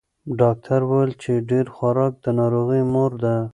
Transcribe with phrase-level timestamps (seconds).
[0.39, 3.35] ډاکتر ویل چې ډېر خوراک د ناروغیو مور ده.